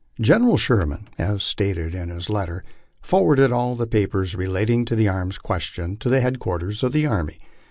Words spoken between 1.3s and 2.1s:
stated in